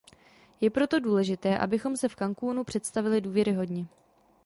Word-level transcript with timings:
Je 0.61 0.69
proto 0.69 0.99
důležité, 0.99 1.57
abychom 1.57 1.97
se 1.97 2.09
v 2.09 2.15
Cancúnu 2.15 2.63
představili 2.63 3.21
důvěryhodně. 3.21 3.87